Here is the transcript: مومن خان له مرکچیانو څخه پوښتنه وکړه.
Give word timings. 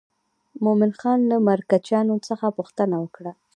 مومن 0.63 0.91
خان 0.99 1.19
له 1.31 1.35
مرکچیانو 1.47 2.15
څخه 2.27 2.45
پوښتنه 2.57 2.95
وکړه. 3.03 3.31